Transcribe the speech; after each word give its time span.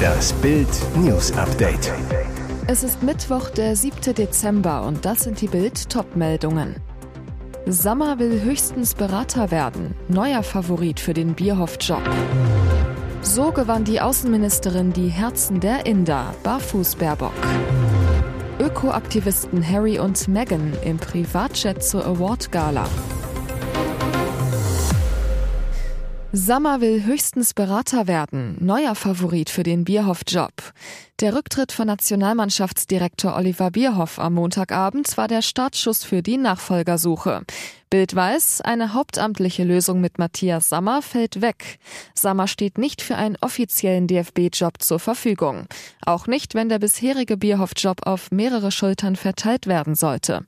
Das 0.00 0.32
Bild 0.34 0.68
News 0.96 1.32
Update. 1.32 1.92
Es 2.66 2.82
ist 2.82 3.02
Mittwoch, 3.02 3.50
der 3.50 3.76
7. 3.76 4.14
Dezember 4.14 4.84
und 4.84 5.04
das 5.04 5.24
sind 5.24 5.40
die 5.40 5.48
Bild 5.48 5.88
Topmeldungen. 5.90 6.76
Sammer 7.66 8.18
will 8.18 8.42
höchstens 8.42 8.94
Berater 8.94 9.50
werden, 9.50 9.94
neuer 10.08 10.42
Favorit 10.42 11.00
für 11.00 11.14
den 11.14 11.34
Bierhoff-Job. 11.34 12.02
So 13.22 13.52
gewann 13.52 13.84
die 13.84 14.00
Außenministerin 14.00 14.92
die 14.92 15.08
Herzen 15.08 15.60
der 15.60 15.86
Inder, 15.86 16.34
Barfuß 16.42 16.96
Baerbock. 16.96 17.32
Ökoaktivisten 18.58 19.66
Harry 19.66 19.98
und 19.98 20.28
Meghan 20.28 20.72
im 20.84 20.96
Privatjet 20.96 21.82
zur 21.82 22.06
Award-Gala. 22.06 22.86
Sammer 26.32 26.80
will 26.80 27.04
höchstens 27.04 27.54
Berater 27.54 28.06
werden, 28.06 28.56
neuer 28.60 28.94
Favorit 28.94 29.50
für 29.50 29.64
den 29.64 29.82
Bierhoff-Job. 29.82 30.52
Der 31.18 31.34
Rücktritt 31.34 31.72
von 31.72 31.88
Nationalmannschaftsdirektor 31.88 33.34
Oliver 33.34 33.72
Bierhoff 33.72 34.20
am 34.20 34.34
Montagabend 34.34 35.16
war 35.16 35.26
der 35.26 35.42
Startschuss 35.42 36.04
für 36.04 36.22
die 36.22 36.36
Nachfolgersuche. 36.36 37.42
Bild 37.90 38.14
weiß, 38.14 38.60
eine 38.60 38.94
hauptamtliche 38.94 39.64
Lösung 39.64 40.00
mit 40.00 40.20
Matthias 40.20 40.68
Sammer 40.68 41.02
fällt 41.02 41.40
weg. 41.40 41.80
Sammer 42.14 42.46
steht 42.46 42.78
nicht 42.78 43.02
für 43.02 43.16
einen 43.16 43.36
offiziellen 43.40 44.06
DFB-Job 44.06 44.80
zur 44.80 45.00
Verfügung. 45.00 45.66
Auch 46.06 46.28
nicht, 46.28 46.54
wenn 46.54 46.68
der 46.68 46.78
bisherige 46.78 47.36
Bierhoff-Job 47.38 48.06
auf 48.06 48.30
mehrere 48.30 48.70
Schultern 48.70 49.16
verteilt 49.16 49.66
werden 49.66 49.96
sollte. 49.96 50.44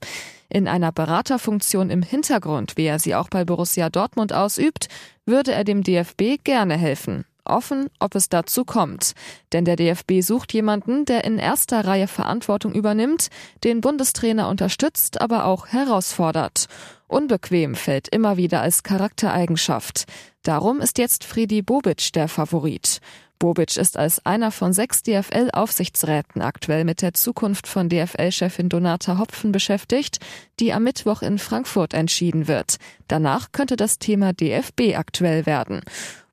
In 0.53 0.67
einer 0.67 0.91
Beraterfunktion 0.91 1.89
im 1.89 2.03
Hintergrund, 2.03 2.77
wie 2.77 2.85
er 2.85 2.99
sie 2.99 3.15
auch 3.15 3.27
bei 3.27 3.43
Borussia 3.43 3.89
Dortmund 3.89 4.33
ausübt, 4.33 4.87
würde 5.25 5.51
er 5.51 5.63
dem 5.63 5.81
DFB 5.81 6.43
gerne 6.43 6.77
helfen. 6.77 7.25
Offen, 7.43 7.87
ob 7.97 8.13
es 8.13 8.29
dazu 8.29 8.63
kommt. 8.63 9.13
Denn 9.51 9.65
der 9.65 9.77
DFB 9.77 10.21
sucht 10.21 10.53
jemanden, 10.53 11.05
der 11.05 11.23
in 11.23 11.39
erster 11.39 11.83
Reihe 11.87 12.07
Verantwortung 12.07 12.71
übernimmt, 12.75 13.29
den 13.63 13.81
Bundestrainer 13.81 14.47
unterstützt, 14.47 15.21
aber 15.21 15.45
auch 15.45 15.69
herausfordert. 15.69 16.67
Unbequem 17.07 17.73
fällt 17.73 18.07
immer 18.09 18.37
wieder 18.37 18.61
als 18.61 18.83
Charaktereigenschaft. 18.83 20.05
Darum 20.43 20.81
ist 20.81 20.99
jetzt 20.99 21.23
Friedi 21.23 21.63
Bobic 21.63 22.13
der 22.13 22.27
Favorit. 22.27 22.99
Bobic 23.43 23.75
ist 23.75 23.97
als 23.97 24.25
einer 24.25 24.51
von 24.51 24.71
sechs 24.71 25.03
DFL-Aufsichtsräten 25.03 26.41
aktuell 26.41 26.85
mit 26.85 27.01
der 27.01 27.13
Zukunft 27.13 27.67
von 27.67 27.89
DFL-Chefin 27.89 28.69
Donata 28.69 29.17
Hopfen 29.17 29.51
beschäftigt, 29.51 30.19
die 30.61 30.71
am 30.71 30.83
Mittwoch 30.83 31.21
in 31.21 31.37
Frankfurt 31.37 31.93
entschieden 31.93 32.47
wird. 32.47 32.77
Danach 33.09 33.51
könnte 33.51 33.75
das 33.75 33.99
Thema 33.99 34.31
DFB 34.31 34.95
aktuell 34.95 35.45
werden. 35.45 35.81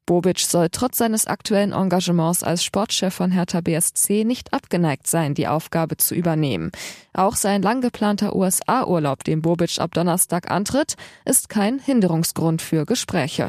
Bobic 0.07 0.39
soll 0.39 0.69
trotz 0.71 0.99
seines 0.99 1.27
aktuellen 1.27 1.73
Engagements 1.73 2.45
als 2.45 2.63
Sportchef 2.63 3.13
von 3.13 3.33
Hertha 3.33 3.61
BSC 3.61 4.23
nicht 4.25 4.53
abgeneigt 4.53 5.09
sein, 5.09 5.35
die 5.35 5.49
Aufgabe 5.49 5.97
zu 5.97 6.15
übernehmen. 6.15 6.71
Auch 7.13 7.35
sein 7.35 7.61
lang 7.61 7.81
geplanter 7.81 8.37
USA-Urlaub, 8.37 9.25
den 9.25 9.43
Bobic 9.43 9.81
ab 9.81 9.95
Donnerstag 9.95 10.49
antritt, 10.49 10.95
ist 11.25 11.49
kein 11.49 11.81
Hinderungsgrund 11.81 12.63
für 12.63 12.87
Gespräche. 12.87 13.49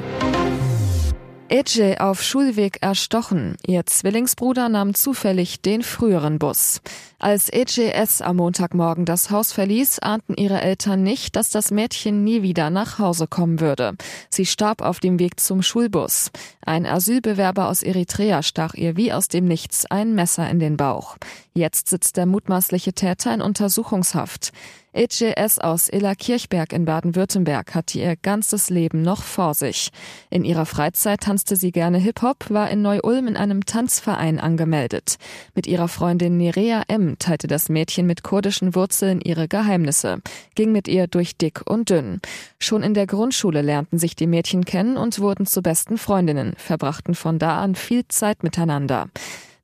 Ece 1.52 2.00
auf 2.00 2.24
Schulweg 2.24 2.78
erstochen. 2.82 3.58
Ihr 3.68 3.86
Zwillingsbruder 3.86 4.70
nahm 4.70 4.94
zufällig 4.94 5.60
den 5.60 5.84
früheren 5.84 6.40
Bus. 6.40 6.80
Als 7.22 7.54
Ece 7.54 7.94
S. 7.94 8.24
am 8.24 8.38
Montagmorgen 8.38 9.06
das 9.06 9.30
Haus 9.30 9.52
verließ, 9.52 10.00
ahnten 10.00 10.34
ihre 10.34 10.60
Eltern 10.60 11.04
nicht, 11.04 11.36
dass 11.36 11.52
das 11.52 11.70
Mädchen 11.70 12.24
nie 12.24 12.42
wieder 12.42 12.72
nach 12.72 12.98
Hause 12.98 13.28
kommen 13.28 13.60
würde. 13.60 13.94
Sie 14.32 14.48
starb 14.48 14.82
auf 14.82 15.00
dem 15.00 15.20
Weg 15.20 15.40
zum 15.40 15.62
Schulbus. 15.62 16.32
Ein 16.66 16.88
Asylbewerber 16.88 17.70
aus 17.70 17.84
Eritrea 17.84 18.42
stach 18.42 18.74
ihr 18.74 18.98
wie 18.98 19.14
aus 19.14 19.28
dem 19.28 19.46
Nichts 19.46 19.86
ein 19.86 20.16
Messer 20.16 20.50
in 20.50 20.58
den 20.58 20.78
Bauch. 20.78 21.18
Jetzt 21.54 21.90
sitzt 21.90 22.18
der 22.18 22.26
mutmaßliche 22.26 22.94
Täter 22.94 23.32
in 23.36 23.42
Untersuchungshaft. 23.42 24.52
EJS 24.94 25.60
aus 25.60 25.88
Illa 25.88 26.16
Kirchberg 26.16 26.74
in 26.74 26.84
Baden-Württemberg 26.84 27.74
hatte 27.74 27.98
ihr 27.98 28.18
ganzes 28.18 28.70
Leben 28.70 29.02
noch 29.04 29.24
vor 29.24 29.54
sich. 29.54 29.90
In 30.30 30.44
ihrer 30.44 30.66
Freizeit 30.66 31.22
tanzte 31.22 31.56
sie 31.56 31.72
gerne 31.72 31.98
Hip-Hop, 31.98 32.50
war 32.50 32.70
in 32.70 32.82
Neu-Ulm 32.82 33.28
in 33.28 33.38
einem 33.38 33.66
Tanzverein 33.66 34.38
angemeldet. 34.38 35.16
Mit 35.56 35.66
ihrer 35.66 35.88
Freundin 35.88 36.36
Nerea 36.36 36.84
M. 36.90 37.11
teilte 37.20 37.48
das 37.48 37.70
Mädchen 37.70 38.06
mit 38.06 38.24
kurdischen 38.24 38.76
Wurzeln 38.76 39.22
ihre 39.22 39.48
Geheimnisse, 39.48 40.22
ging 40.56 40.72
mit 40.72 40.88
ihr 40.88 41.08
durch 41.08 41.38
dick 41.38 41.62
und 41.66 41.90
dünn. 41.90 42.22
Schon 42.60 42.84
in 42.84 42.94
der 42.94 43.08
Grundschule 43.08 43.62
lernten 43.62 43.98
sich 43.98 44.16
die 44.16 44.28
Mädchen 44.28 44.66
kennen 44.66 44.98
und 44.98 45.20
wurden 45.20 45.46
zu 45.46 45.62
besten 45.62 45.98
Freundinnen, 45.98 46.54
verbrachten 46.58 47.16
von 47.16 47.40
da 47.40 47.62
an 47.62 47.76
viel 47.76 48.08
Zeit 48.08 48.44
miteinander. 48.44 49.10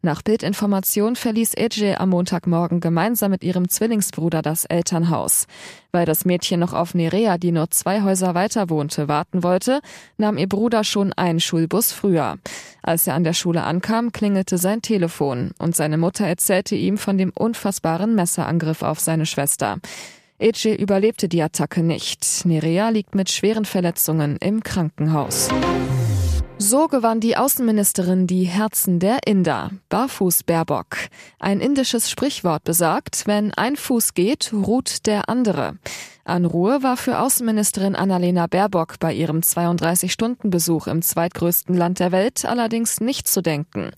Nach 0.03 0.21
Bildinformation 0.21 1.15
verließ 1.15 1.55
Ece 1.55 1.99
am 1.99 2.09
Montagmorgen 2.09 2.79
gemeinsam 2.79 3.31
mit 3.31 3.43
ihrem 3.43 3.67
Zwillingsbruder 3.67 4.43
das 4.43 4.65
Elternhaus. 4.65 5.47
Weil 5.91 6.05
das 6.05 6.23
Mädchen 6.23 6.59
noch 6.59 6.73
auf 6.73 6.93
Nerea, 6.93 7.37
die 7.37 7.51
nur 7.51 7.71
zwei 7.71 8.03
Häuser 8.03 8.35
weiter 8.35 8.69
wohnte, 8.69 9.07
warten 9.07 9.41
wollte, 9.41 9.81
nahm 10.17 10.37
ihr 10.37 10.47
Bruder 10.47 10.83
schon 10.83 11.13
einen 11.13 11.39
Schulbus 11.39 11.91
früher. 11.91 12.37
Als 12.83 13.07
er 13.07 13.15
an 13.15 13.23
der 13.23 13.33
Schule 13.33 13.63
ankam, 13.63 14.11
klingelte 14.11 14.59
sein 14.59 14.83
Telefon 14.83 15.51
und 15.57 15.75
seine 15.75 15.97
Mutter 15.97 16.27
erzählte 16.27 16.75
ihm 16.75 16.97
von 16.97 17.17
dem 17.17 17.31
unfassbaren 17.31 18.13
Messerangriff 18.13 18.83
auf 18.83 18.99
seine 18.99 19.25
Schwester. 19.25 19.79
Ece 20.39 20.75
überlebte 20.77 21.27
die 21.27 21.41
Attacke 21.41 21.81
nicht. 21.81 22.45
Nerea 22.45 22.89
liegt 22.89 23.15
mit 23.15 23.31
schweren 23.31 23.65
Verletzungen 23.65 24.37
im 24.37 24.61
Krankenhaus. 24.61 25.49
So 26.59 26.87
gewann 26.87 27.19
die 27.19 27.37
Außenministerin 27.37 28.25
die 28.25 28.43
Herzen 28.43 28.99
der 28.99 29.19
Inder, 29.27 29.69
Barfuß 29.89 30.43
Baerbock. 30.43 30.97
Ein 31.39 31.61
indisches 31.61 32.09
Sprichwort 32.09 32.63
besagt, 32.63 33.27
wenn 33.27 33.53
ein 33.53 33.75
Fuß 33.75 34.15
geht, 34.15 34.51
ruht 34.53 35.05
der 35.05 35.29
andere. 35.29 35.77
An 36.25 36.45
Ruhe 36.45 36.81
war 36.81 36.97
für 36.97 37.19
Außenministerin 37.19 37.95
Annalena 37.95 38.47
Baerbock 38.47 38.99
bei 38.99 39.13
ihrem 39.13 39.41
32-Stunden-Besuch 39.41 40.87
im 40.87 41.03
zweitgrößten 41.03 41.75
Land 41.75 41.99
der 41.99 42.11
Welt 42.11 42.43
allerdings 42.43 43.01
nicht 43.01 43.27
zu 43.27 43.41
denken. 43.41 43.91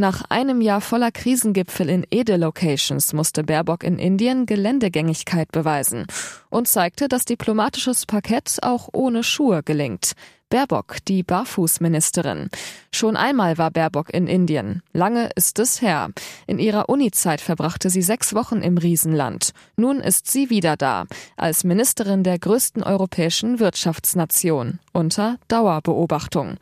Nach 0.00 0.22
einem 0.28 0.60
Jahr 0.60 0.80
voller 0.80 1.10
Krisengipfel 1.10 1.88
in 1.88 2.06
Ede-Locations 2.08 3.12
musste 3.12 3.42
Baerbock 3.42 3.82
in 3.82 3.98
Indien 3.98 4.46
Geländegängigkeit 4.46 5.50
beweisen 5.50 6.06
und 6.50 6.68
zeigte, 6.68 7.08
dass 7.08 7.24
diplomatisches 7.24 8.06
Parkett 8.06 8.58
auch 8.62 8.88
ohne 8.92 9.24
Schuhe 9.24 9.64
gelingt. 9.64 10.12
Baerbock, 10.50 10.96
die 11.06 11.22
Barfußministerin. 11.22 12.48
Schon 12.90 13.16
einmal 13.16 13.58
war 13.58 13.70
Baerbock 13.70 14.08
in 14.14 14.26
Indien. 14.26 14.82
Lange 14.92 15.28
ist 15.34 15.58
es 15.58 15.82
her. 15.82 16.08
In 16.46 16.58
ihrer 16.58 16.88
Unizeit 16.88 17.42
verbrachte 17.42 17.90
sie 17.90 18.00
sechs 18.00 18.34
Wochen 18.34 18.62
im 18.62 18.78
Riesenland. 18.78 19.52
Nun 19.76 20.00
ist 20.00 20.30
sie 20.30 20.48
wieder 20.48 20.76
da, 20.76 21.04
als 21.36 21.64
Ministerin 21.64 22.24
der 22.24 22.38
größten 22.38 22.82
europäischen 22.82 23.58
Wirtschaftsnation, 23.60 24.78
unter 24.92 25.36
Dauerbeobachtung. 25.48 26.56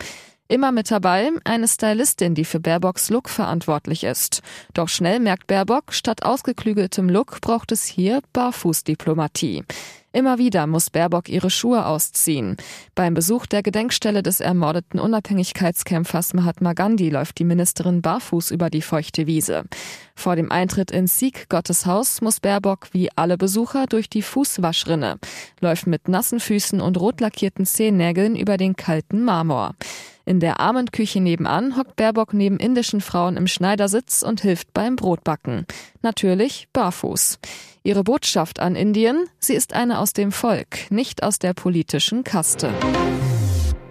Immer 0.48 0.70
mit 0.70 0.90
dabei 0.90 1.30
eine 1.44 1.66
Stylistin, 1.66 2.34
die 2.34 2.44
für 2.44 2.60
Baerbocks 2.60 3.10
Look 3.10 3.28
verantwortlich 3.28 4.04
ist. 4.04 4.42
Doch 4.74 4.88
schnell 4.88 5.18
merkt 5.18 5.48
Baerbock, 5.48 5.92
statt 5.92 6.24
ausgeklügeltem 6.24 7.08
Look 7.08 7.40
braucht 7.40 7.72
es 7.72 7.84
hier 7.84 8.20
Barfußdiplomatie. 8.32 9.64
Immer 10.16 10.38
wieder 10.38 10.66
muss 10.66 10.88
Baerbock 10.88 11.28
ihre 11.28 11.50
Schuhe 11.50 11.84
ausziehen. 11.84 12.56
Beim 12.94 13.12
Besuch 13.12 13.44
der 13.44 13.62
Gedenkstelle 13.62 14.22
des 14.22 14.40
ermordeten 14.40 14.98
Unabhängigkeitskämpfers 14.98 16.32
Mahatma 16.32 16.72
Gandhi 16.72 17.10
läuft 17.10 17.38
die 17.38 17.44
Ministerin 17.44 18.00
barfuß 18.00 18.50
über 18.50 18.70
die 18.70 18.80
feuchte 18.80 19.26
Wiese. 19.26 19.64
Vor 20.14 20.34
dem 20.34 20.50
Eintritt 20.50 20.90
in 20.90 21.06
Sikh 21.06 21.44
Gottes 21.50 21.84
Haus 21.84 22.22
muss 22.22 22.40
Baerbock 22.40 22.88
wie 22.92 23.10
alle 23.14 23.36
Besucher 23.36 23.84
durch 23.84 24.08
die 24.08 24.22
Fußwaschrinne, 24.22 25.18
läuft 25.60 25.86
mit 25.86 26.08
nassen 26.08 26.40
Füßen 26.40 26.80
und 26.80 26.98
rot 26.98 27.20
lackierten 27.20 27.66
Zehennägeln 27.66 28.36
über 28.36 28.56
den 28.56 28.74
kalten 28.74 29.22
Marmor. 29.22 29.74
In 30.28 30.40
der 30.40 30.58
armen 30.58 30.90
Küche 30.90 31.20
nebenan 31.20 31.76
hockt 31.76 31.94
Baerbock 31.94 32.34
neben 32.34 32.58
indischen 32.58 33.00
Frauen 33.00 33.36
im 33.36 33.46
Schneidersitz 33.46 34.22
und 34.22 34.40
hilft 34.40 34.74
beim 34.74 34.96
Brotbacken. 34.96 35.66
Natürlich 36.02 36.66
barfuß. 36.72 37.38
Ihre 37.84 38.02
Botschaft 38.02 38.58
an 38.58 38.74
Indien, 38.74 39.26
sie 39.38 39.54
ist 39.54 39.72
eine 39.72 40.00
aus 40.00 40.12
dem 40.12 40.32
Volk, 40.32 40.90
nicht 40.90 41.22
aus 41.22 41.38
der 41.38 41.54
politischen 41.54 42.24
Kaste. 42.24 42.72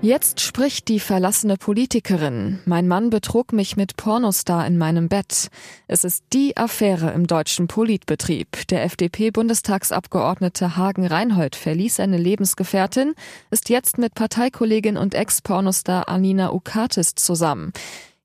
Jetzt 0.05 0.39
spricht 0.39 0.87
die 0.87 0.99
verlassene 0.99 1.57
Politikerin. 1.57 2.59
Mein 2.65 2.87
Mann 2.87 3.09
betrug 3.09 3.53
mich 3.53 3.75
mit 3.75 3.97
Pornostar 3.97 4.67
in 4.67 4.77
meinem 4.77 5.09
Bett. 5.09 5.49
Es 5.87 6.03
ist 6.03 6.25
die 6.31 6.55
Affäre 6.55 7.09
im 7.13 7.25
deutschen 7.25 7.65
Politbetrieb. 7.65 8.67
Der 8.67 8.83
FDP-Bundestagsabgeordnete 8.83 10.77
Hagen 10.77 11.07
Reinhold 11.07 11.55
verließ 11.55 11.95
seine 11.95 12.19
Lebensgefährtin, 12.19 13.15
ist 13.49 13.69
jetzt 13.69 13.97
mit 13.97 14.13
Parteikollegin 14.13 14.95
und 14.95 15.15
Ex-Pornostar 15.15 16.07
Anina 16.07 16.53
Ukatis 16.53 17.15
zusammen. 17.15 17.73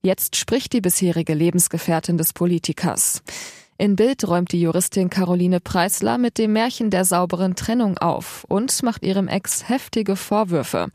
Jetzt 0.03 0.37
spricht 0.37 0.75
die 0.75 0.83
bisherige 0.83 1.33
Lebensgefährtin 1.33 2.19
des 2.19 2.35
Politikers. 2.35 3.23
In 3.81 3.97
Bild 3.97 4.29
räumt 4.29 4.53
die 4.53 4.61
Juristin 4.61 5.09
Caroline 5.09 5.59
Preisler 5.59 6.19
mit 6.19 6.37
dem 6.37 6.53
Märchen 6.53 6.91
der 6.91 7.07
sauberen 7.07 7.55
Trennung 7.57 7.97
auf 7.97 8.45
und 8.47 8.83
macht 8.83 9.03
ihrem 9.03 9.27
Ex 9.27 9.71
heftige 9.71 10.17
Vorwürfe. 10.17 10.89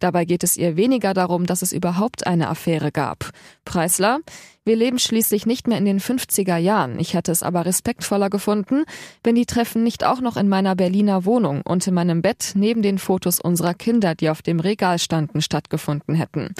Dabei 0.00 0.24
geht 0.24 0.42
es 0.42 0.56
ihr 0.56 0.76
weniger 0.76 1.14
darum, 1.14 1.46
dass 1.46 1.62
es 1.62 1.72
überhaupt 1.72 2.26
eine 2.26 2.48
Affäre 2.48 2.90
gab. 2.90 3.30
Preisler, 3.64 4.18
wir 4.64 4.74
leben 4.74 4.98
schließlich 4.98 5.46
nicht 5.46 5.68
mehr 5.68 5.78
in 5.78 5.84
den 5.84 6.00
50er 6.00 6.56
Jahren. 6.56 6.98
Ich 6.98 7.14
hätte 7.14 7.30
es 7.30 7.44
aber 7.44 7.64
respektvoller 7.64 8.28
gefunden, 8.28 8.86
wenn 9.22 9.36
die 9.36 9.46
Treffen 9.46 9.84
nicht 9.84 10.02
auch 10.02 10.20
noch 10.20 10.36
in 10.36 10.48
meiner 10.48 10.74
Berliner 10.74 11.24
Wohnung 11.24 11.62
und 11.62 11.86
in 11.86 11.94
meinem 11.94 12.22
Bett 12.22 12.54
neben 12.56 12.82
den 12.82 12.98
Fotos 12.98 13.38
unserer 13.38 13.74
Kinder, 13.74 14.16
die 14.16 14.30
auf 14.30 14.42
dem 14.42 14.58
Regal 14.58 14.98
standen, 14.98 15.42
stattgefunden 15.42 16.16
hätten. 16.16 16.56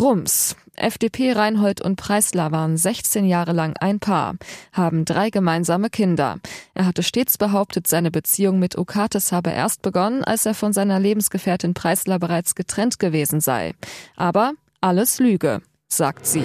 Rums. 0.00 0.56
FDP 0.76 1.32
Reinhold 1.32 1.82
und 1.82 1.96
Preisler 1.96 2.52
waren 2.52 2.78
16 2.78 3.26
Jahre 3.26 3.52
lang 3.52 3.76
ein 3.80 4.00
Paar, 4.00 4.36
haben 4.72 5.04
drei 5.04 5.28
gemeinsame 5.28 5.90
Kinder. 5.90 6.38
Er 6.72 6.86
hatte 6.86 7.02
stets 7.02 7.36
behauptet, 7.36 7.86
seine 7.86 8.10
Beziehung 8.10 8.58
mit 8.58 8.78
Okates 8.78 9.30
habe 9.30 9.50
erst 9.50 9.82
begonnen, 9.82 10.24
als 10.24 10.46
er 10.46 10.54
von 10.54 10.72
seiner 10.72 10.98
Lebensgefährtin 10.98 11.74
Preisler 11.74 12.18
bereits 12.18 12.54
getrennt 12.54 12.98
gewesen 12.98 13.42
sei. 13.42 13.74
Aber 14.16 14.54
alles 14.80 15.18
Lüge, 15.18 15.60
sagt 15.86 16.26
sie. 16.26 16.44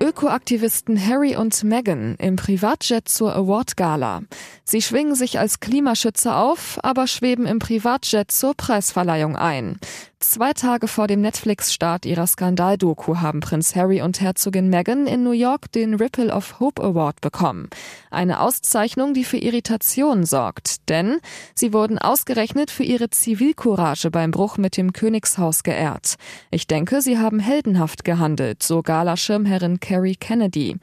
Ökoaktivisten 0.00 0.98
Harry 1.06 1.34
und 1.36 1.64
Meghan 1.64 2.16
im 2.16 2.36
Privatjet 2.36 3.08
zur 3.08 3.34
Award-Gala. 3.34 4.22
Sie 4.64 4.82
schwingen 4.82 5.14
sich 5.14 5.38
als 5.38 5.60
Klimaschützer 5.60 6.36
auf, 6.36 6.78
aber 6.82 7.06
schweben 7.06 7.46
im 7.46 7.58
Privatjet 7.58 8.30
zur 8.30 8.54
Preisverleihung 8.54 9.36
ein. 9.36 9.78
Zwei 10.26 10.52
Tage 10.52 10.88
vor 10.88 11.06
dem 11.06 11.20
Netflix-Start 11.20 12.06
ihrer 12.06 12.26
Skandaldoku 12.26 13.18
haben 13.18 13.40
Prinz 13.40 13.76
Harry 13.76 14.00
und 14.02 14.20
Herzogin 14.20 14.68
Meghan 14.68 15.06
in 15.06 15.22
New 15.22 15.30
York 15.30 15.70
den 15.70 15.94
Ripple 15.94 16.34
of 16.34 16.58
Hope 16.58 16.82
Award 16.82 17.20
bekommen. 17.20 17.68
Eine 18.10 18.40
Auszeichnung, 18.40 19.14
die 19.14 19.22
für 19.22 19.36
Irritation 19.36 20.24
sorgt, 20.24 20.88
denn 20.88 21.18
sie 21.54 21.72
wurden 21.72 21.98
ausgerechnet 21.98 22.72
für 22.72 22.82
ihre 22.82 23.10
Zivilcourage 23.10 24.10
beim 24.10 24.32
Bruch 24.32 24.56
mit 24.56 24.76
dem 24.76 24.92
Königshaus 24.92 25.62
geehrt. 25.62 26.14
Ich 26.50 26.66
denke, 26.66 27.00
sie 27.00 27.18
haben 27.18 27.38
heldenhaft 27.38 28.04
gehandelt, 28.04 28.62
so 28.62 28.82
Gala-Schirmherrin 28.82 29.78
Carrie 29.78 30.16
Kennedy. 30.16 30.76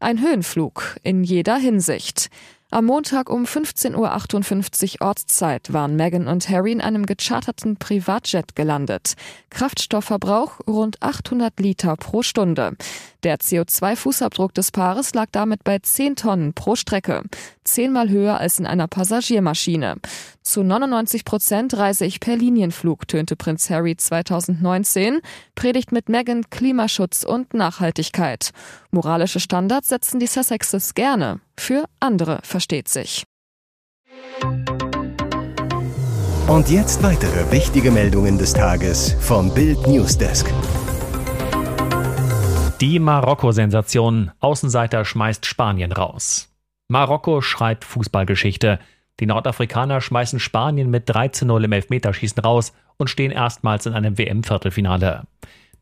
Ein 0.00 0.20
Höhenflug 0.20 0.96
in 1.02 1.24
jeder 1.24 1.56
Hinsicht. 1.56 2.28
Am 2.72 2.86
Montag 2.86 3.28
um 3.28 3.44
15.58 3.44 4.94
Uhr 4.94 5.06
Ortszeit 5.06 5.74
waren 5.74 5.94
Meghan 5.94 6.26
und 6.26 6.48
Harry 6.48 6.72
in 6.72 6.80
einem 6.80 7.04
gecharterten 7.04 7.76
Privatjet 7.76 8.56
gelandet. 8.56 9.12
Kraftstoffverbrauch 9.50 10.58
rund 10.66 11.02
800 11.02 11.60
Liter 11.60 11.96
pro 11.96 12.22
Stunde. 12.22 12.72
Der 13.22 13.38
CO2-Fußabdruck 13.38 14.52
des 14.52 14.72
Paares 14.72 15.14
lag 15.14 15.26
damit 15.30 15.62
bei 15.62 15.78
10 15.78 16.16
Tonnen 16.16 16.54
pro 16.54 16.74
Strecke, 16.74 17.22
zehnmal 17.62 18.08
höher 18.08 18.38
als 18.38 18.58
in 18.58 18.66
einer 18.66 18.88
Passagiermaschine. 18.88 19.96
Zu 20.42 20.64
99 20.64 21.24
Prozent 21.24 21.76
reise 21.76 22.04
ich 22.04 22.18
per 22.18 22.36
Linienflug, 22.36 23.06
tönte 23.06 23.36
Prinz 23.36 23.70
Harry 23.70 23.96
2019, 23.96 25.20
predigt 25.54 25.92
mit 25.92 26.08
Meghan 26.08 26.50
Klimaschutz 26.50 27.22
und 27.22 27.54
Nachhaltigkeit. 27.54 28.50
Moralische 28.90 29.38
Standards 29.38 29.88
setzen 29.88 30.18
die 30.18 30.26
Sussexes 30.26 30.94
gerne. 30.94 31.40
Für 31.56 31.84
andere 32.00 32.40
versteht 32.42 32.88
sich. 32.88 33.22
Und 36.48 36.68
jetzt 36.68 37.02
weitere 37.04 37.52
wichtige 37.52 37.92
Meldungen 37.92 38.36
des 38.36 38.52
Tages 38.52 39.14
vom 39.20 39.54
Bild 39.54 39.86
Newsdesk. 39.86 40.52
Die 42.82 42.98
Marokko-Sensation. 42.98 44.32
Außenseiter 44.40 45.04
schmeißt 45.04 45.46
Spanien 45.46 45.92
raus. 45.92 46.52
Marokko 46.88 47.40
schreibt 47.40 47.84
Fußballgeschichte. 47.84 48.80
Die 49.20 49.26
Nordafrikaner 49.26 50.00
schmeißen 50.00 50.40
Spanien 50.40 50.90
mit 50.90 51.08
13-0 51.08 51.62
im 51.62 51.70
Elfmeterschießen 51.70 52.42
raus 52.42 52.72
und 52.96 53.08
stehen 53.08 53.30
erstmals 53.30 53.86
in 53.86 53.92
einem 53.92 54.18
WM-Viertelfinale. 54.18 55.28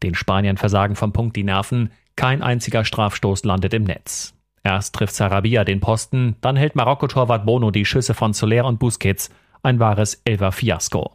Den 0.02 0.14
Spaniern 0.14 0.58
versagen 0.58 0.94
vom 0.94 1.14
Punkt 1.14 1.36
die 1.36 1.42
Nerven. 1.42 1.90
Kein 2.16 2.42
einziger 2.42 2.84
Strafstoß 2.84 3.44
landet 3.44 3.72
im 3.72 3.84
Netz. 3.84 4.34
Erst 4.62 4.94
trifft 4.94 5.14
Sarabia 5.14 5.64
den 5.64 5.80
Posten, 5.80 6.36
dann 6.42 6.56
hält 6.56 6.76
Marokko-Torwart 6.76 7.46
Bono 7.46 7.70
die 7.70 7.86
Schüsse 7.86 8.12
von 8.12 8.34
Soler 8.34 8.66
und 8.66 8.78
Busquets. 8.78 9.30
Ein 9.62 9.80
wahres 9.80 10.20
Elfer-Fiasko. 10.26 11.12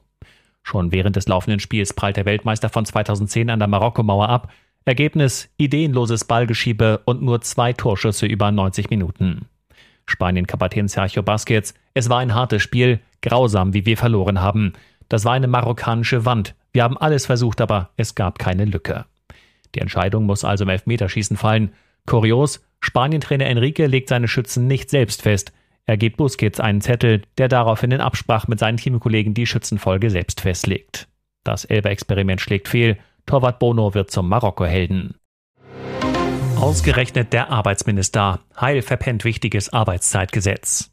Schon 0.64 0.92
während 0.92 1.16
des 1.16 1.28
laufenden 1.28 1.60
Spiels 1.60 1.94
prallt 1.94 2.18
der 2.18 2.26
Weltmeister 2.26 2.70
von 2.70 2.86
2010 2.86 3.52
an 3.52 3.60
der 3.60 3.68
Marokko-Mauer 3.68 4.30
ab. 4.30 4.52
Ergebnis 4.86 5.50
ideenloses 5.58 6.26
Ballgeschiebe 6.26 7.02
und 7.06 7.24
nur 7.24 7.42
zwei 7.42 7.74
Torschüsse 7.74 8.28
über 8.28 8.52
90 8.52 8.92
Minuten. 8.92 9.48
Spanien-Kapitän 10.06 10.88
Sergio 10.88 11.24
Busquets, 11.24 11.74
es 11.96 12.10
war 12.10 12.20
ein 12.20 12.36
hartes 12.36 12.62
Spiel, 12.62 13.00
grausam, 13.24 13.74
wie 13.74 13.88
wir 13.88 13.98
verloren 13.98 14.42
haben. 14.42 14.74
Das 15.10 15.26
war 15.26 15.34
eine 15.34 15.48
marokkanische 15.48 16.26
Wand. 16.26 16.54
Wir 16.72 16.84
haben 16.84 16.98
alles 16.98 17.26
versucht, 17.26 17.62
aber 17.62 17.90
es 17.98 18.14
gab 18.14 18.38
keine 18.38 18.66
Lücke. 18.66 19.06
Die 19.74 19.80
Entscheidung 19.80 20.26
muss 20.26 20.46
also 20.46 20.66
im 20.66 20.70
Elfmeterschießen 20.70 21.36
fallen. 21.36 21.74
Kurios, 22.06 22.64
Spanien-Trainer 22.80 23.48
Enrique 23.48 23.88
legt 23.88 24.10
seine 24.10 24.28
Schützen 24.28 24.68
nicht 24.68 24.92
selbst 24.92 25.24
fest. 25.24 25.52
Er 25.88 25.98
gibt 25.98 26.18
Busquets 26.18 26.60
einen 26.60 26.82
Zettel, 26.82 27.24
der 27.40 27.48
daraufhin 27.48 27.92
in 27.92 28.02
Absprache 28.02 28.50
mit 28.50 28.60
seinen 28.60 28.78
Teamkollegen 28.78 29.34
die 29.34 29.48
Schützenfolge 29.48 30.12
selbst 30.12 30.42
festlegt. 30.42 31.08
Das 31.44 31.66
Elber-Experiment 31.66 32.42
schlägt 32.42 32.68
fehl. 32.68 32.98
Torwart 33.26 33.60
Bono 33.60 33.94
wird 33.94 34.12
zum 34.12 34.30
Marokko-Helden. 34.30 35.16
Ausgerechnet 36.58 37.34
der 37.34 37.52
Arbeitsminister. 37.52 38.40
Heil 38.60 38.82
verpennt 38.82 39.24
wichtiges 39.26 39.74
Arbeitszeitgesetz. 39.74 40.92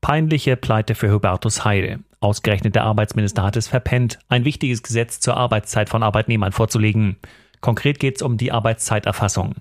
Peinliche 0.00 0.56
Pleite 0.56 0.94
für 0.94 1.10
Hubertus 1.12 1.64
Heil. 1.64 2.00
Ausgerechnet 2.20 2.74
der 2.74 2.84
Arbeitsminister 2.84 3.42
hat 3.42 3.56
es 3.56 3.68
verpennt, 3.68 4.18
ein 4.28 4.44
wichtiges 4.44 4.82
Gesetz 4.82 5.20
zur 5.20 5.36
Arbeitszeit 5.36 5.88
von 5.88 6.02
Arbeitnehmern 6.02 6.52
vorzulegen. 6.52 7.16
Konkret 7.60 7.98
geht 7.98 8.16
es 8.16 8.22
um 8.22 8.36
die 8.36 8.52
Arbeitszeiterfassung. 8.52 9.54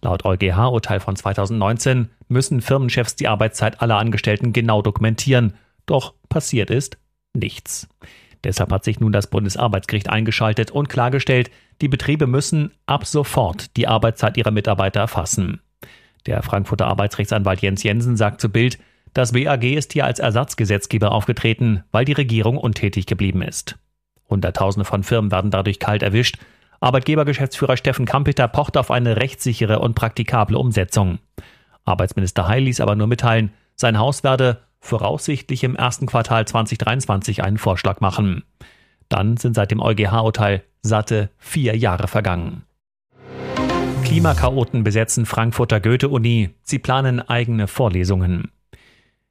Laut 0.00 0.24
EuGH-Urteil 0.24 1.00
von 1.00 1.16
2019 1.16 2.08
müssen 2.28 2.60
Firmenchefs 2.60 3.16
die 3.16 3.28
Arbeitszeit 3.28 3.82
aller 3.82 3.98
Angestellten 3.98 4.52
genau 4.52 4.82
dokumentieren. 4.82 5.54
Doch 5.86 6.14
passiert 6.28 6.70
ist 6.70 6.98
nichts. 7.34 7.88
Deshalb 8.48 8.72
hat 8.72 8.82
sich 8.82 8.98
nun 8.98 9.12
das 9.12 9.26
Bundesarbeitsgericht 9.26 10.08
eingeschaltet 10.08 10.70
und 10.70 10.88
klargestellt, 10.88 11.50
die 11.82 11.88
Betriebe 11.88 12.26
müssen 12.26 12.72
ab 12.86 13.04
sofort 13.04 13.76
die 13.76 13.86
Arbeitszeit 13.86 14.38
ihrer 14.38 14.52
Mitarbeiter 14.52 15.00
erfassen. 15.00 15.60
Der 16.24 16.42
Frankfurter 16.42 16.86
Arbeitsrechtsanwalt 16.86 17.60
Jens 17.60 17.82
Jensen 17.82 18.16
sagt 18.16 18.40
zu 18.40 18.48
Bild, 18.48 18.78
das 19.12 19.32
BAG 19.32 19.64
ist 19.64 19.92
hier 19.92 20.06
als 20.06 20.18
Ersatzgesetzgeber 20.18 21.12
aufgetreten, 21.12 21.84
weil 21.92 22.06
die 22.06 22.14
Regierung 22.14 22.56
untätig 22.56 23.04
geblieben 23.04 23.42
ist. 23.42 23.76
Hunderttausende 24.30 24.86
von 24.86 25.02
Firmen 25.02 25.30
werden 25.30 25.50
dadurch 25.50 25.78
kalt 25.78 26.02
erwischt. 26.02 26.38
Arbeitgebergeschäftsführer 26.80 27.76
Steffen 27.76 28.06
Kampeter 28.06 28.48
pocht 28.48 28.78
auf 28.78 28.90
eine 28.90 29.16
rechtssichere 29.16 29.80
und 29.80 29.92
praktikable 29.92 30.56
Umsetzung. 30.56 31.18
Arbeitsminister 31.84 32.48
Heil 32.48 32.62
ließ 32.62 32.80
aber 32.80 32.96
nur 32.96 33.08
mitteilen, 33.08 33.52
sein 33.74 33.98
Haus 33.98 34.24
werde 34.24 34.62
voraussichtlich 34.80 35.64
im 35.64 35.76
ersten 35.76 36.06
Quartal 36.06 36.46
2023 36.46 37.42
einen 37.42 37.58
Vorschlag 37.58 38.00
machen. 38.00 38.44
Dann 39.08 39.36
sind 39.36 39.54
seit 39.54 39.70
dem 39.70 39.80
EuGH-Urteil 39.80 40.62
satte 40.82 41.30
vier 41.38 41.76
Jahre 41.76 42.08
vergangen. 42.08 42.62
Klimakaoten 44.04 44.84
besetzen 44.84 45.26
Frankfurter 45.26 45.80
Goethe-Uni. 45.80 46.50
Sie 46.62 46.78
planen 46.78 47.20
eigene 47.20 47.66
Vorlesungen. 47.66 48.50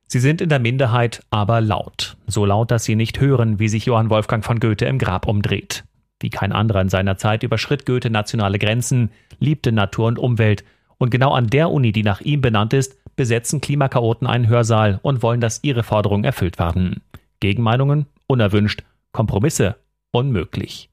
Sie 0.08 0.20
sind 0.20 0.40
in 0.40 0.50
der 0.50 0.60
Minderheit, 0.60 1.22
aber 1.32 1.62
laut. 1.62 2.16
So 2.28 2.46
laut, 2.46 2.72
dass 2.72 2.86
sie 2.86 2.96
nicht 2.96 3.20
hören, 3.20 3.60
wie 3.60 3.68
sich 3.68 3.86
Johann 3.86 4.10
Wolfgang 4.10 4.46
von 4.46 4.60
Goethe 4.60 4.86
im 4.86 5.00
Grab 5.00 5.28
umdreht. 5.28 5.84
Wie 6.20 6.30
kein 6.30 6.52
anderer 6.52 6.82
in 6.82 6.90
seiner 6.90 7.18
Zeit 7.18 7.44
überschritt 7.44 7.86
Goethe 7.86 8.10
nationale 8.10 8.58
Grenzen, 8.58 9.12
liebte 9.40 9.72
Natur 9.72 10.08
und 10.08 10.20
Umwelt. 10.20 10.64
Und 10.98 11.12
genau 11.12 11.32
an 11.32 11.48
der 11.48 11.72
Uni, 11.72 11.92
die 11.92 12.04
nach 12.04 12.22
ihm 12.22 12.42
benannt 12.42 12.74
ist, 12.74 12.98
besetzen 13.16 13.62
Klimakaoten 13.62 14.28
einen 14.28 14.48
Hörsaal 14.48 15.00
und 15.02 15.22
wollen, 15.22 15.42
dass 15.42 15.64
ihre 15.64 15.84
Forderungen 15.84 16.24
erfüllt 16.24 16.60
werden. 16.60 17.02
Gegenmeinungen 17.40 18.08
unerwünscht, 18.28 18.84
Kompromisse 19.12 19.76
unmöglich. 20.12 20.90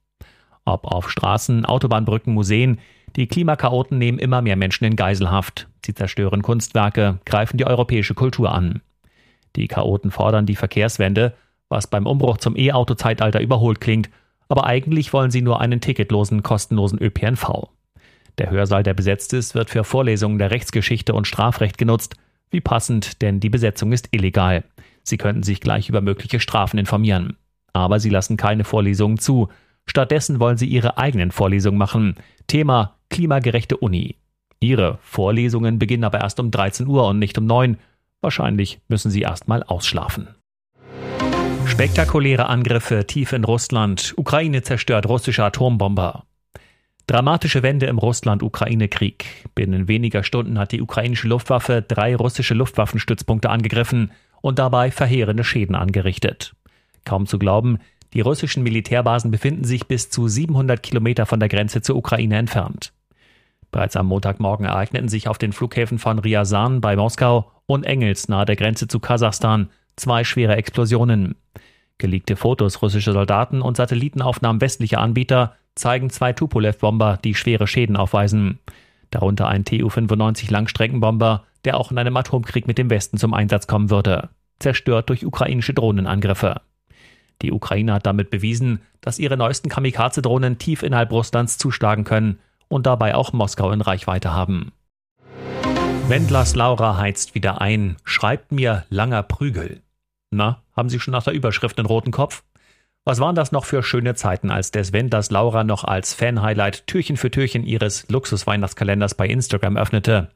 Ob 0.65 0.87
auf 0.87 1.11
Straßen, 1.11 1.65
Autobahnbrücken, 1.65 2.33
Museen, 2.33 2.79
die 3.17 3.27
Klimakaoten 3.27 3.99
nehmen 3.99 4.19
immer 4.19 4.43
mehr 4.43 4.57
Menschen 4.57 4.85
in 4.85 4.97
Geiselhaft. 4.97 5.69
Sie 5.85 5.95
zerstören 5.95 6.43
Kunstwerke, 6.43 7.19
greifen 7.25 7.59
die 7.59 7.67
europäische 7.67 8.15
Kultur 8.15 8.53
an. 8.53 8.81
Die 9.57 9.69
Chaoten 9.69 10.11
fordern 10.11 10.47
die 10.47 10.57
Verkehrswende, 10.57 11.35
was 11.69 11.87
beim 11.87 12.07
Umbruch 12.07 12.39
zum 12.39 12.57
E-Auto-Zeitalter 12.57 13.41
überholt 13.41 13.81
klingt, 13.81 14.11
aber 14.49 14.65
eigentlich 14.65 15.13
wollen 15.13 15.31
sie 15.31 15.43
nur 15.43 15.61
einen 15.61 15.81
ticketlosen, 15.81 16.43
kostenlosen 16.43 16.99
ÖPNV. 17.01 17.69
Der 18.39 18.51
Hörsaal, 18.51 18.83
der 18.83 18.95
besetzt 18.95 19.33
ist, 19.33 19.55
wird 19.55 19.71
für 19.71 19.85
Vorlesungen 19.85 20.39
der 20.39 20.51
Rechtsgeschichte 20.51 21.15
und 21.15 21.27
Strafrecht 21.27 21.79
genutzt. 21.79 22.17
Wie 22.51 22.61
passend, 22.61 23.23
denn 23.23 23.41
die 23.41 23.51
Besetzung 23.51 23.93
ist 23.93 24.09
illegal. 24.11 24.65
Sie 25.03 25.19
könnten 25.19 25.43
sich 25.43 25.61
gleich 25.61 25.89
über 25.89 26.01
mögliche 26.01 26.41
Strafen 26.41 26.79
informieren. 26.79 27.37
Aber 27.73 28.01
sie 28.01 28.11
lassen 28.11 28.37
keine 28.37 28.65
Vorlesungen 28.65 29.19
zu. 29.19 29.49
Stattdessen 29.87 30.41
wollen 30.41 30.57
sie 30.57 30.67
ihre 30.67 30.99
eigenen 30.99 31.31
Vorlesungen 31.31 31.79
machen. 31.79 32.17
Thema 32.47 32.97
klimagerechte 33.11 33.77
Uni. 33.77 34.17
Ihre 34.61 34.99
Vorlesungen 35.03 35.79
beginnen 35.79 36.05
aber 36.05 36.21
erst 36.21 36.41
um 36.41 36.51
13 36.51 36.87
Uhr 36.87 37.07
und 37.07 37.19
nicht 37.19 37.37
um 37.37 37.47
9. 37.47 37.77
Wahrscheinlich 38.21 38.81
müssen 38.89 39.11
Sie 39.11 39.21
erst 39.21 39.49
mal 39.49 39.63
ausschlafen. 39.63 40.29
Spektakuläre 41.67 42.47
Angriffe 42.47 43.07
tief 43.07 43.33
in 43.33 43.45
Russland. 43.45 44.15
Ukraine 44.17 44.63
zerstört 44.63 45.07
russische 45.07 45.45
Atombomber. 45.45 46.25
Dramatische 47.07 47.63
Wende 47.63 47.87
im 47.87 47.99
Russland-Ukraine-Krieg. 47.99 49.47
Binnen 49.55 49.89
weniger 49.89 50.23
Stunden 50.23 50.59
hat 50.59 50.73
die 50.73 50.81
ukrainische 50.81 51.29
Luftwaffe 51.29 51.85
drei 51.87 52.17
russische 52.17 52.55
Luftwaffenstützpunkte 52.55 53.51
angegriffen 53.51 54.13
und 54.41 54.59
dabei 54.59 54.91
verheerende 54.91 55.45
Schäden 55.45 55.75
angerichtet. 55.75 56.55
Kaum 57.05 57.27
zu 57.27 57.39
glauben, 57.39 57.79
die 58.15 58.23
russischen 58.23 58.63
Militärbasen 58.63 59.31
befinden 59.31 59.65
sich 59.65 59.87
bis 59.87 60.09
zu 60.09 60.29
700 60.29 60.83
Kilometer 60.83 61.27
von 61.27 61.41
der 61.41 61.51
Grenze 61.51 61.83
zur 61.83 61.97
Ukraine 61.97 62.39
entfernt. 62.39 62.95
Bereits 63.71 63.97
am 63.97 64.07
Montagmorgen 64.07 64.65
ereigneten 64.65 65.09
sich 65.09 65.29
auf 65.29 65.37
den 65.37 65.53
Flughäfen 65.53 65.99
von 65.99 66.19
Ryazan 66.19 66.81
bei 66.81 66.97
Moskau 66.97 67.51
und 67.67 67.85
Engels 67.85 68.29
nahe 68.29 68.47
der 68.47 68.57
Grenze 68.57 68.89
zu 68.89 68.99
Kasachstan 68.99 69.69
zwei 69.97 70.25
schwere 70.25 70.57
Explosionen. 70.57 71.35
Geleakte 71.99 72.37
Fotos 72.37 72.83
russischer 72.83 73.13
Soldaten 73.13 73.63
und 73.63 73.77
Satellitenaufnahmen 73.77 74.61
westlicher 74.61 75.01
Anbieter 75.01 75.55
zeigen 75.75 76.11
zwei 76.11 76.33
Tupolev-Bomber, 76.33 77.19
die 77.23 77.35
schwere 77.35 77.67
Schäden 77.67 77.97
aufweisen. 77.97 78.59
Darunter 79.11 79.49
ein 79.49 79.65
Tu-95 79.65 80.51
Langstreckenbomber, 80.51 81.45
der 81.65 81.77
auch 81.79 81.91
in 81.91 81.99
einem 81.99 82.17
Atomkrieg 82.17 82.67
mit 82.67 82.79
dem 82.79 82.91
Westen 82.91 83.19
zum 83.19 83.33
Einsatz 83.33 83.67
kommen 83.67 83.91
würde, 83.91 84.31
zerstört 84.59 85.09
durch 85.09 85.25
ukrainische 85.25 85.75
Drohnenangriffe. 85.75 86.61
Die 87.43 87.53
Ukraine 87.53 87.95
hat 87.95 88.07
damit 88.07 88.31
bewiesen, 88.31 88.81
dass 89.01 89.19
ihre 89.19 89.37
neuesten 89.37 89.69
Kamikaze-Drohnen 89.69 90.59
tief 90.59 90.83
innerhalb 90.83 91.13
Russlands 91.13 91.59
zuschlagen 91.59 92.05
können 92.05 92.39
und 92.69 92.87
dabei 92.87 93.15
auch 93.15 93.33
Moskau 93.33 93.71
in 93.71 93.81
Reichweite 93.81 94.33
haben. 94.33 94.73
Wendlers 96.09 96.55
Laura 96.55 96.99
heizt 96.99 97.35
wieder 97.35 97.61
ein, 97.61 97.97
schreibt 98.05 98.53
mir 98.53 98.85
langer 98.91 99.23
Prügel. 99.23 99.81
Na, 100.35 100.63
haben 100.77 100.89
Sie 100.89 100.99
schon 100.99 101.13
nach 101.13 101.23
der 101.23 101.33
Überschrift 101.33 101.79
einen 101.79 101.87
roten 101.87 102.11
Kopf? 102.11 102.43
Was 103.05 103.21
waren 103.21 103.37
das 103.37 103.53
noch 103.53 103.67
für 103.67 103.83
schöne 103.83 104.15
Zeiten, 104.15 104.51
als 104.51 104.71
des 104.71 104.93
Wendlers 104.93 105.31
Laura 105.31 105.63
noch 105.63 105.85
als 105.85 106.15
Fan-Highlight 106.15 106.87
Türchen 106.87 107.17
für 107.17 107.31
Türchen 107.31 107.65
ihres 107.65 108.09
Luxus-Weihnachtskalenders 108.09 109.15
bei 109.15 109.29
Instagram 109.29 109.77
öffnete? 109.77 110.31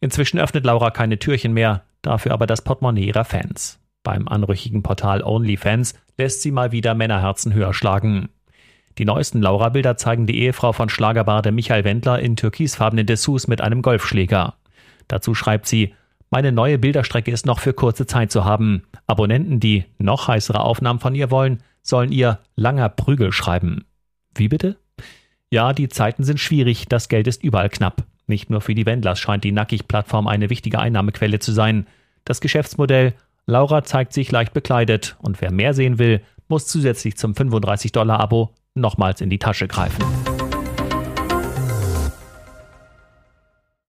Inzwischen 0.00 0.38
öffnet 0.38 0.64
Laura 0.64 0.90
keine 0.90 1.18
Türchen 1.18 1.54
mehr, 1.54 1.84
dafür 2.02 2.32
aber 2.32 2.46
das 2.46 2.62
Portemonnaie 2.62 3.06
ihrer 3.06 3.24
Fans. 3.24 3.80
Beim 4.02 4.28
anrüchigen 4.28 4.82
Portal 4.82 5.22
OnlyFans 5.22 5.94
lässt 6.18 6.42
sie 6.42 6.50
mal 6.50 6.72
wieder 6.72 6.94
Männerherzen 6.94 7.54
höher 7.54 7.72
schlagen. 7.72 8.28
Die 8.98 9.04
neuesten 9.04 9.40
Laura-Bilder 9.40 9.96
zeigen 9.96 10.26
die 10.26 10.40
Ehefrau 10.40 10.72
von 10.72 10.88
Schlagerbade 10.88 11.52
Michael 11.52 11.84
Wendler 11.84 12.18
in 12.18 12.36
türkisfarbenen 12.36 13.06
Dessous 13.06 13.46
mit 13.46 13.60
einem 13.60 13.80
Golfschläger. 13.80 14.54
Dazu 15.06 15.34
schreibt 15.34 15.66
sie, 15.66 15.94
meine 16.30 16.52
neue 16.52 16.78
Bilderstrecke 16.78 17.30
ist 17.30 17.46
noch 17.46 17.58
für 17.58 17.72
kurze 17.72 18.06
Zeit 18.06 18.30
zu 18.30 18.44
haben. 18.44 18.82
Abonnenten, 19.06 19.60
die 19.60 19.84
noch 19.98 20.28
heißere 20.28 20.60
Aufnahmen 20.60 21.00
von 21.00 21.14
ihr 21.14 21.30
wollen, 21.30 21.62
sollen 21.82 22.12
ihr 22.12 22.40
langer 22.54 22.88
Prügel 22.88 23.32
schreiben. 23.32 23.84
Wie 24.34 24.48
bitte? 24.48 24.76
Ja, 25.50 25.72
die 25.72 25.88
Zeiten 25.88 26.24
sind 26.24 26.40
schwierig, 26.40 26.86
das 26.88 27.08
Geld 27.08 27.26
ist 27.26 27.42
überall 27.42 27.70
knapp. 27.70 28.04
Nicht 28.26 28.50
nur 28.50 28.60
für 28.60 28.74
die 28.74 28.84
Wendlers 28.84 29.18
scheint 29.18 29.44
die 29.44 29.52
Nackig-Plattform 29.52 30.26
eine 30.26 30.50
wichtige 30.50 30.78
Einnahmequelle 30.78 31.38
zu 31.38 31.52
sein. 31.52 31.86
Das 32.24 32.42
Geschäftsmodell 32.42 33.14
Laura 33.46 33.82
zeigt 33.82 34.12
sich 34.12 34.30
leicht 34.30 34.52
bekleidet 34.52 35.16
und 35.20 35.40
wer 35.40 35.50
mehr 35.50 35.72
sehen 35.72 35.98
will, 35.98 36.20
muss 36.48 36.66
zusätzlich 36.66 37.16
zum 37.16 37.32
35-Dollar-Abo 37.32 38.50
nochmals 38.74 39.22
in 39.22 39.30
die 39.30 39.38
Tasche 39.38 39.66
greifen. 39.66 40.04